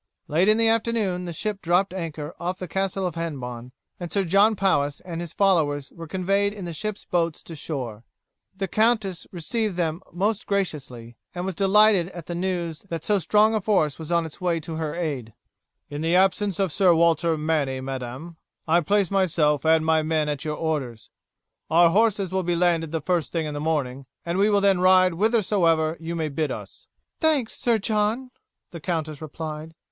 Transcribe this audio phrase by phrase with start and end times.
[0.27, 4.23] Late in the afternoon the ship dropped anchor off the castle of Hennebon, and Sir
[4.23, 8.03] John Powis and his following were conveyed in the ship's boats to shore.
[8.57, 13.53] The countess received them most graciously, and was delighted at the news that so strong
[13.53, 15.33] a force was on its way to her aid.
[15.87, 18.37] "In the absence of Sir Walter Manny, madam,
[18.67, 21.11] I place myself and my men at your orders.
[21.69, 24.79] Our horses will be landed the first thing in the morning, and we will then
[24.79, 26.87] ride whithersoever you may bid us."
[27.19, 28.31] "Thanks, Sir John,"
[28.71, 29.75] the countess replied.